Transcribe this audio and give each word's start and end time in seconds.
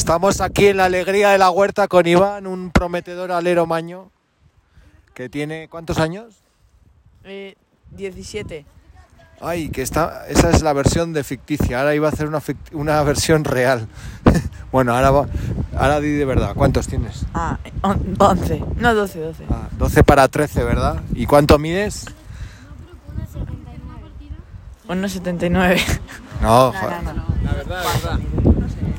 Estamos 0.00 0.40
aquí 0.40 0.68
en 0.68 0.78
la 0.78 0.86
alegría 0.86 1.28
de 1.28 1.36
la 1.36 1.50
huerta 1.50 1.86
con 1.86 2.06
Iván, 2.06 2.46
un 2.46 2.70
prometedor 2.70 3.30
alero 3.32 3.66
maño 3.66 4.10
que 5.12 5.28
tiene 5.28 5.68
¿cuántos 5.68 5.98
años? 5.98 6.36
Eh, 7.24 7.54
17. 7.90 8.64
Ay, 9.42 9.68
que 9.68 9.82
está, 9.82 10.26
esa 10.28 10.48
es 10.48 10.62
la 10.62 10.72
versión 10.72 11.12
de 11.12 11.22
ficticia. 11.22 11.80
Ahora 11.80 11.94
iba 11.94 12.08
a 12.08 12.12
hacer 12.12 12.26
una, 12.26 12.40
fict- 12.40 12.72
una 12.72 13.02
versión 13.02 13.44
real. 13.44 13.88
bueno, 14.72 14.94
ahora 14.96 15.10
va, 15.10 15.26
ahora 15.76 16.00
di 16.00 16.08
de 16.12 16.24
verdad. 16.24 16.54
¿Cuántos 16.54 16.88
tienes? 16.88 17.26
Ah, 17.34 17.58
on- 17.82 18.16
11. 18.18 18.64
No, 18.76 18.94
12, 18.94 19.18
12. 19.20 19.44
Ah, 19.50 19.68
12 19.72 20.02
para 20.02 20.26
13, 20.28 20.64
¿verdad? 20.64 21.02
¿Y 21.14 21.26
cuánto 21.26 21.58
mides? 21.58 22.06
1,79. 24.88 25.78
No, 26.40 26.72
No, 26.72 26.78
joder. 26.80 27.02
no, 27.02 27.12
no. 27.12 27.24
La 27.44 27.52
verdad. 27.52 27.82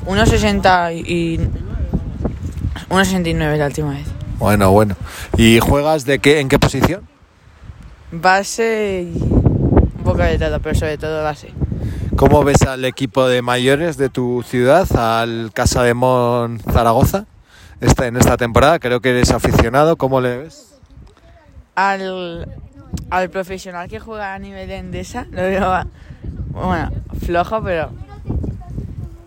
1,60 0.06 0.94
y... 1.06 1.38
1,69 2.88 3.56
la 3.56 3.66
última 3.66 3.90
vez. 3.90 4.06
Bueno, 4.38 4.70
bueno. 4.70 4.96
¿Y 5.36 5.60
juegas 5.60 6.04
de 6.04 6.18
qué, 6.18 6.40
en 6.40 6.48
qué 6.48 6.58
posición? 6.58 7.08
Base 8.10 9.08
y 9.14 9.22
un 9.22 10.02
poco 10.04 10.18
de 10.18 10.38
todo, 10.38 10.60
pero 10.60 10.74
sobre 10.74 10.98
todo 10.98 11.22
base. 11.22 11.52
¿Cómo 12.16 12.44
ves 12.44 12.62
al 12.62 12.84
equipo 12.84 13.26
de 13.26 13.40
mayores 13.40 13.96
de 13.96 14.10
tu 14.10 14.42
ciudad, 14.42 14.86
al 14.96 15.50
Casa 15.54 15.82
de 15.82 15.94
Mon 15.94 16.60
Zaragoza, 16.60 17.26
esta, 17.80 18.06
en 18.06 18.16
esta 18.16 18.36
temporada? 18.36 18.78
Creo 18.78 19.00
que 19.00 19.10
eres 19.10 19.30
aficionado. 19.30 19.96
¿Cómo 19.96 20.20
le 20.20 20.38
ves? 20.38 20.78
Al, 21.74 22.48
al 23.10 23.30
profesional 23.30 23.88
que 23.88 23.98
juega 23.98 24.34
a 24.34 24.38
nivel 24.38 24.68
de 24.68 24.76
Endesa, 24.76 25.26
lo 25.30 25.42
veo, 25.42 25.84
bueno, 26.50 26.90
flojo, 27.24 27.62
pero 27.62 27.90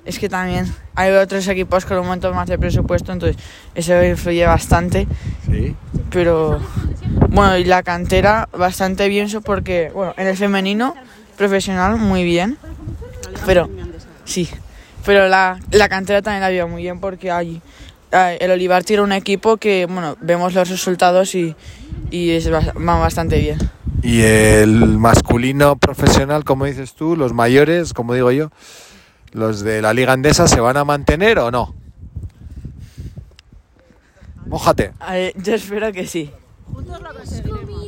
es 0.06 0.20
que 0.20 0.30
también 0.30 0.66
hay 0.96 1.12
otros 1.12 1.48
equipos 1.48 1.86
con 1.86 1.98
un 1.98 2.08
montón 2.08 2.36
más 2.36 2.48
de 2.48 2.58
presupuesto, 2.58 3.12
entonces 3.12 3.42
eso 3.74 4.04
influye 4.04 4.46
bastante. 4.46 5.08
Sí. 5.52 5.76
pero 6.12 6.60
bueno, 7.30 7.58
y 7.58 7.66
la 7.66 7.84
cantera 7.84 8.48
bastante 8.58 9.08
bien, 9.10 9.26
eso 9.26 9.42
porque, 9.42 9.92
bueno, 9.94 10.14
en 10.18 10.28
el 10.28 10.38
femenino 10.38 10.96
profesional 11.38 11.98
muy 11.98 12.24
bien, 12.24 12.58
pero 13.46 13.70
sí, 14.24 14.48
pero 15.06 15.28
la, 15.28 15.60
la 15.72 15.90
cantera 15.90 16.22
también 16.22 16.42
la 16.42 16.50
veo 16.50 16.68
muy 16.68 16.84
bien 16.84 17.00
porque 17.00 17.32
hay- 17.32 17.62
el 18.40 18.50
Olivar 18.52 18.84
tiene 18.86 19.02
un 19.04 19.12
equipo 19.12 19.58
que, 19.58 19.88
bueno, 19.88 20.16
vemos 20.22 20.54
los 20.54 20.70
resultados 20.70 21.36
y, 21.36 21.54
y 22.12 22.30
es, 22.32 22.50
bas- 22.50 22.72
va 22.78 22.98
bastante 22.98 23.40
bien. 23.40 23.58
Y 24.04 24.22
el 24.22 24.70
masculino 25.00 25.76
profesional, 25.76 26.46
como 26.46 26.64
dices 26.66 26.94
tú, 26.94 27.18
los 27.18 27.34
mayores, 27.34 27.94
como 27.94 28.14
digo 28.14 28.32
yo, 28.32 28.52
los 29.36 29.62
de 29.62 29.82
la 29.82 29.94
Liga 29.94 30.14
Andesa, 30.14 30.48
¿se 30.48 30.62
van 30.62 30.78
a 30.78 30.86
mantener 30.86 31.40
o 31.40 31.52
no? 31.52 31.76
Mójate. 34.48 34.94
Eh, 35.12 35.34
yo 35.36 35.56
espero 35.56 35.92
que 35.92 36.08
sí. 36.08 36.32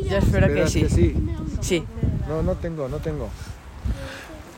Yo 0.09 0.17
espero 0.17 0.53
que 0.53 0.67
sí. 0.67 1.15
Sí. 1.61 1.83
No, 2.27 2.43
no 2.43 2.55
tengo, 2.55 2.89
no 2.89 2.97
tengo. 2.97 3.29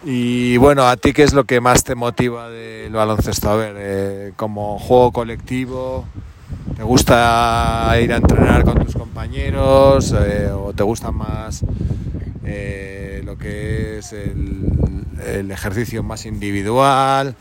Y 0.04 0.58
bueno, 0.58 0.88
¿a 0.88 0.98
ti 0.98 1.14
qué 1.14 1.24
es 1.24 1.34
lo 1.34 1.44
que 1.44 1.62
más 1.62 1.84
te 1.84 1.94
motiva 1.94 2.50
del 2.50 2.92
baloncesto? 2.92 3.50
A 3.52 3.56
ver, 3.56 3.76
eh, 3.78 4.34
como 4.36 4.80
juego 4.80 5.12
colectivo, 5.12 6.06
¿te 6.76 6.84
gusta 6.84 7.96
ir 8.02 8.14
a 8.14 8.18
entrenar 8.18 8.64
con 8.64 8.84
tus 8.84 8.96
compañeros 8.96 10.16
eh, 10.18 10.50
o 10.52 10.74
te 10.74 10.84
gusta 10.84 11.12
más 11.12 11.64
eh, 12.52 13.22
lo 13.26 13.38
que 13.38 14.00
es 14.00 14.12
el, 14.14 14.66
el 15.26 15.52
ejercicio 15.52 16.02
más 16.04 16.26
individual? 16.26 17.36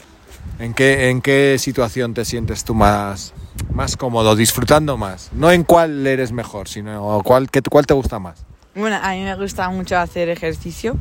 ¿En 0.59 0.75
qué, 0.75 1.09
¿En 1.11 1.21
qué 1.23 1.57
situación 1.59 2.15
te 2.15 2.25
sientes 2.25 2.65
tú 2.65 2.75
más, 2.75 3.33
más 3.73 3.97
cómodo, 3.97 4.35
disfrutando 4.37 4.97
más? 4.97 5.31
No 5.33 5.51
en 5.51 5.63
cuál 5.65 6.07
eres 6.07 6.33
mejor, 6.33 6.69
sino 6.69 7.21
cuál, 7.25 7.49
qué- 7.51 7.63
cuál 7.63 7.87
te 7.87 7.95
gusta 7.95 8.19
más. 8.19 8.45
Bueno, 8.75 8.99
a 9.03 9.11
mí 9.13 9.23
me 9.23 9.35
gusta 9.37 9.69
mucho 9.71 9.97
hacer 9.99 10.29
ejercicio, 10.29 10.97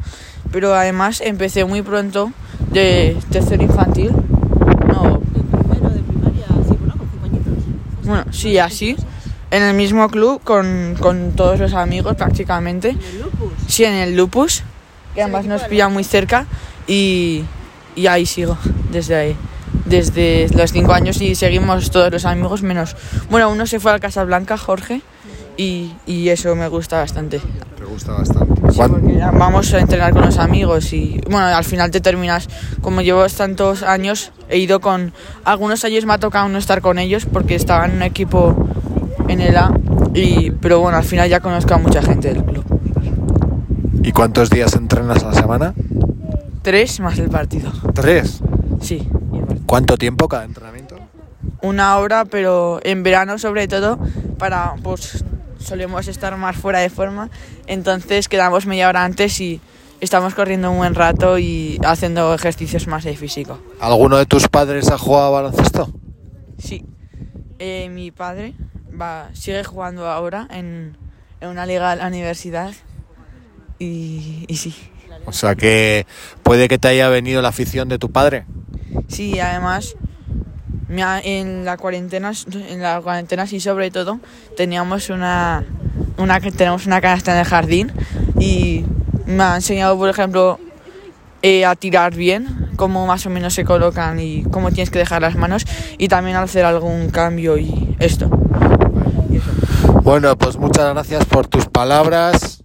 pero 0.52 0.74
además 0.74 1.22
empecé 1.22 1.66
muy 1.66 1.82
pronto 1.82 2.32
de 2.72 3.18
tercero 3.32 3.62
infantil. 3.64 4.12
No, 4.12 5.20
primero 5.20 5.90
de 5.90 6.00
primaria, 6.02 6.46
sí, 6.68 6.76
bueno, 6.80 6.96
con 6.98 7.10
cinco 7.12 7.26
añitos. 7.26 8.06
bueno, 8.06 8.26
sí, 8.32 8.58
así. 8.58 8.96
En 9.50 9.64
el 9.64 9.76
mismo 9.76 10.10
club 10.10 10.42
con, 10.44 10.96
con 11.00 11.32
todos 11.34 11.60
los 11.60 11.74
amigos 11.74 12.16
prácticamente. 12.16 12.90
En 12.90 13.00
el 13.02 13.22
lupus. 13.22 13.37
Sí, 13.68 13.84
en 13.84 13.94
el 13.94 14.16
Lupus, 14.16 14.64
que 15.14 15.24
además 15.24 15.46
nos 15.46 15.64
pilla 15.64 15.90
muy 15.90 16.04
cerca 16.04 16.46
y, 16.88 17.44
y 17.96 18.08
ahí 18.08 18.26
sigo, 18.26 18.58
desde 18.92 19.16
ahí. 19.16 19.36
Desde 19.86 20.48
los 20.50 20.72
cinco 20.72 20.94
años 20.94 21.22
y 21.22 21.36
seguimos 21.36 21.92
todos 21.92 22.12
los 22.12 22.26
amigos 22.26 22.62
menos... 22.62 22.96
Bueno, 23.30 23.50
uno 23.50 23.66
se 23.66 23.80
fue 23.80 23.94
a 23.94 24.00
Casablanca, 24.00 24.58
Jorge, 24.58 25.02
y, 25.58 25.94
y 26.06 26.30
eso 26.30 26.56
me 26.56 26.68
gusta 26.68 27.00
bastante. 27.00 27.40
Te 27.78 27.84
gusta 27.84 28.14
bastante. 28.14 28.54
Sí, 28.72 28.80
porque 28.88 29.20
vamos 29.34 29.74
a 29.74 29.80
entrenar 29.80 30.14
con 30.14 30.26
los 30.26 30.38
amigos 30.38 30.94
y 30.94 31.22
bueno, 31.30 31.48
al 31.48 31.64
final 31.64 31.90
te 31.90 32.00
terminas, 32.00 32.48
como 32.82 33.02
llevo 33.02 33.26
tantos 33.28 33.82
años, 33.84 34.32
he 34.50 34.58
ido 34.58 34.80
con, 34.80 35.14
algunos 35.46 35.84
años 35.84 36.06
me 36.06 36.14
ha 36.14 36.18
tocado 36.18 36.48
no 36.50 36.58
estar 36.58 36.82
con 36.82 37.00
ellos 37.00 37.26
porque 37.26 37.56
estaba 37.56 37.86
en 37.86 37.94
un 37.94 38.04
equipo 38.04 38.68
en 39.28 39.42
el 39.42 39.58
A, 39.58 39.72
y, 40.14 40.52
pero 40.52 40.80
bueno, 40.80 40.98
al 40.98 41.04
final 41.04 41.30
ya 41.30 41.40
conozco 41.40 41.74
a 41.74 41.78
mucha 41.78 42.02
gente 42.02 42.34
del 42.34 42.44
club. 42.44 42.66
¿Y 44.08 44.14
cuántos 44.14 44.50
días 44.50 44.74
entrenas 44.76 45.22
a 45.26 45.32
la 45.32 45.34
semana? 45.34 45.74
Tres 46.62 47.02
más 47.02 47.20
el 47.20 47.30
partido, 47.30 47.74
Tres. 47.94 48.40
sí. 48.82 49.06
¿Cuánto 49.66 49.98
tiempo 49.98 50.30
cada 50.30 50.46
entrenamiento? 50.46 50.96
Una 51.62 51.98
hora, 51.98 52.24
pero 52.24 52.80
en 52.84 53.04
verano 53.04 53.38
sobre 53.38 53.68
todo, 53.68 54.00
para 54.38 54.76
pues 54.82 55.26
solemos 55.60 56.08
estar 56.08 56.38
más 56.38 56.56
fuera 56.56 56.80
de 56.80 56.90
forma, 56.90 57.30
entonces 57.66 58.30
quedamos 58.30 58.66
media 58.66 58.88
hora 58.88 59.04
antes 59.04 59.42
y 59.42 59.60
estamos 60.00 60.34
corriendo 60.36 60.72
un 60.72 60.78
buen 60.78 60.96
rato 60.96 61.38
y 61.38 61.78
haciendo 61.84 62.34
ejercicios 62.34 62.88
más 62.88 63.04
de 63.04 63.18
físico. 63.18 63.60
¿Alguno 63.82 64.16
de 64.16 64.26
tus 64.26 64.48
padres 64.48 64.90
ha 64.90 64.98
jugado 64.98 65.26
a 65.26 65.42
baloncesto? 65.42 65.92
Sí. 66.58 66.86
Eh, 67.60 67.90
mi 67.90 68.12
padre 68.12 68.54
va, 68.90 69.32
sigue 69.34 69.66
jugando 69.66 70.08
ahora 70.08 70.48
en, 70.50 70.96
en 71.42 71.50
una 71.50 71.66
liga 71.66 71.90
de 71.90 71.98
la 71.98 72.08
universidad. 72.08 72.72
Y, 73.80 74.46
y 74.48 74.58
sí. 74.58 74.76
O 75.26 75.34
sea 75.34 75.56
que 75.56 76.06
puede 76.44 76.68
que 76.68 76.78
te 76.78 76.88
haya 76.88 77.10
venido 77.10 77.42
la 77.42 77.50
afición 77.50 77.90
de 77.90 78.00
tu 78.00 78.12
padre. 78.12 78.46
Sí, 79.08 79.40
además, 79.40 79.96
en 80.90 81.66
la 81.66 81.78
cuarentena, 81.78 82.32
en 82.70 82.82
la 82.82 83.02
cuarentena 83.02 83.46
sí 83.46 83.60
sobre 83.60 83.92
todo, 83.92 84.20
teníamos 84.56 85.10
una, 85.10 85.66
una 86.18 86.40
que 86.40 86.52
tenemos 86.52 86.86
una 86.86 87.02
canasta 87.02 87.34
en 87.34 87.40
el 87.40 87.46
jardín 87.46 87.92
y 88.40 88.86
me 89.26 89.44
ha 89.44 89.56
enseñado, 89.56 89.98
por 89.98 90.10
ejemplo, 90.10 90.60
eh, 91.42 91.66
a 91.66 91.76
tirar 91.76 92.16
bien, 92.16 92.70
cómo 92.76 93.06
más 93.06 93.26
o 93.26 93.30
menos 93.30 93.54
se 93.54 93.66
colocan 93.66 94.20
y 94.20 94.44
cómo 94.44 94.72
tienes 94.72 94.90
que 94.90 95.00
dejar 95.00 95.22
las 95.22 95.36
manos 95.36 95.66
y 95.98 96.08
también 96.08 96.38
hacer 96.38 96.66
algún 96.66 97.10
cambio 97.10 97.58
y 97.58 97.96
esto. 98.00 98.30
Y 99.30 99.38
eso. 99.38 99.52
Bueno, 100.04 100.38
pues 100.38 100.58
muchas 100.58 100.94
gracias 100.94 101.26
por 101.26 101.48
tus 101.48 101.66
palabras. 101.66 102.57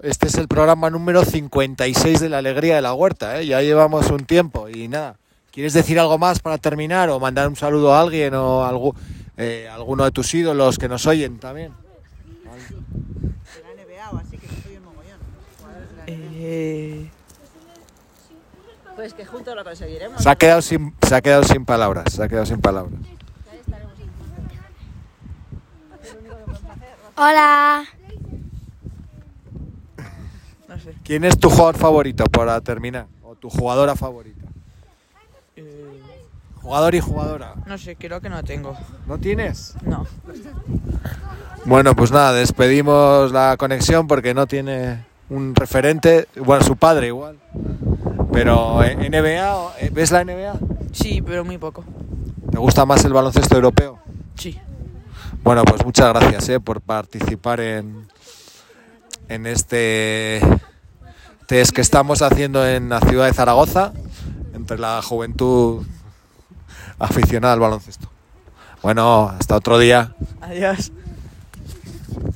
Este 0.00 0.28
es 0.28 0.34
el 0.36 0.46
programa 0.48 0.90
número 0.90 1.24
56 1.24 2.20
de 2.20 2.28
la 2.28 2.38
Alegría 2.38 2.76
de 2.76 2.82
la 2.82 2.94
Huerta. 2.94 3.40
¿eh? 3.40 3.46
Ya 3.46 3.60
llevamos 3.62 4.10
un 4.10 4.24
tiempo 4.24 4.68
y 4.68 4.86
nada. 4.88 5.16
¿Quieres 5.50 5.72
decir 5.72 5.98
algo 5.98 6.18
más 6.18 6.38
para 6.38 6.58
terminar 6.58 7.08
o 7.10 7.18
mandar 7.18 7.48
un 7.48 7.56
saludo 7.56 7.92
a 7.94 8.00
alguien 8.00 8.34
o 8.34 8.64
a 8.64 8.70
algu- 8.72 8.94
eh, 9.36 9.68
alguno 9.72 10.04
de 10.04 10.12
tus 10.12 10.32
ídolos 10.34 10.78
que 10.78 10.88
nos 10.88 11.06
oyen 11.06 11.38
también? 11.38 11.72
Eh, 16.06 17.10
Pues 18.96 19.14
que 19.14 19.24
juntos 19.24 19.54
lo 19.54 19.62
conseguiremos. 19.62 20.20
Se 20.22 20.28
ha 20.28 20.34
quedado 20.36 20.60
sin, 20.62 20.92
se 21.06 21.14
ha 21.14 21.20
quedado 21.20 21.44
sin 21.44 21.64
palabras. 21.64 22.12
Se 22.12 22.22
ha 22.22 22.28
quedado 22.28 22.46
sin 22.46 22.60
palabras. 22.60 22.98
Hola. 27.16 27.84
Sé. 30.78 30.94
¿Quién 31.04 31.24
es 31.24 31.38
tu 31.38 31.50
jugador 31.50 31.76
favorito 31.76 32.24
para 32.26 32.60
terminar? 32.60 33.06
¿O 33.22 33.34
tu 33.34 33.50
jugadora 33.50 33.94
favorita? 33.96 34.46
Eh, 35.56 36.00
Jugador 36.62 36.94
y 36.94 37.00
jugadora. 37.00 37.54
no 37.66 37.78
sé, 37.78 37.96
creo 37.96 38.20
que 38.20 38.28
no 38.28 38.42
tengo. 38.42 38.76
¿No 39.06 39.16
tienes? 39.18 39.74
No. 39.82 40.06
Bueno, 41.64 41.94
pues 41.94 42.10
nada, 42.10 42.32
despedimos 42.32 43.32
la 43.32 43.56
conexión 43.56 44.06
porque 44.06 44.34
no 44.34 44.46
tiene 44.46 45.04
un 45.30 45.54
referente. 45.54 46.26
Bueno, 46.36 46.64
su 46.64 46.76
padre 46.76 47.06
igual. 47.08 47.38
Pero 48.32 48.82
eh, 48.82 48.96
NBA, 48.96 49.72
eh, 49.80 49.90
¿ves 49.92 50.10
la 50.10 50.24
NBA? 50.24 50.58
Sí, 50.92 51.22
pero 51.22 51.44
muy 51.44 51.58
poco. 51.58 51.84
¿Te 52.50 52.58
gusta 52.58 52.84
más 52.84 53.04
el 53.04 53.12
baloncesto 53.12 53.54
europeo? 53.54 53.98
Sí. 54.36 54.58
Bueno, 55.42 55.64
pues 55.64 55.84
muchas 55.84 56.08
gracias 56.12 56.48
eh, 56.50 56.60
por 56.60 56.80
participar 56.80 57.60
en, 57.60 58.06
en 59.28 59.46
este 59.46 60.40
test 61.46 61.72
que 61.72 61.80
estamos 61.80 62.22
haciendo 62.22 62.66
en 62.66 62.88
la 62.88 63.00
ciudad 63.00 63.26
de 63.26 63.32
Zaragoza, 63.32 63.92
entre 64.54 64.78
la 64.78 65.00
juventud 65.02 65.86
aficionada 66.98 67.54
al 67.54 67.60
baloncesto. 67.60 68.08
Bueno, 68.82 69.28
hasta 69.38 69.56
otro 69.56 69.78
día. 69.78 70.14
Adiós. 70.40 70.92